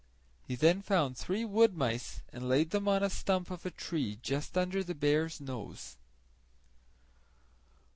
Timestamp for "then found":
0.55-1.15